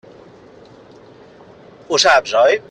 [1.91, 2.59] Ho saps, oi?